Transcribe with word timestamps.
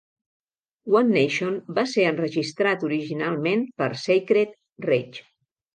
"One 0.95 1.11
Nation" 1.17 1.59
va 1.81 1.85
ser 1.93 2.07
enregistrat 2.13 2.89
originalment 2.91 3.65
per 3.83 3.95
Sacred 4.09 4.59
Reich. 4.93 5.27